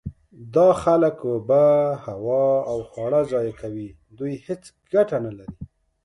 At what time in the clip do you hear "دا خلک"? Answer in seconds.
0.55-1.17